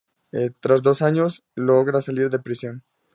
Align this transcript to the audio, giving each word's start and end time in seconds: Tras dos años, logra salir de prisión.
Tras 0.61 0.81
dos 0.81 1.03
años, 1.03 1.43
logra 1.53 2.01
salir 2.01 2.31
de 2.31 2.39
prisión. 2.39 2.83